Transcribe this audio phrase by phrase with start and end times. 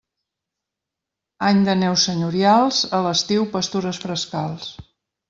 [1.49, 4.73] Any de neus senyorials, a l'estiu pastures frescals.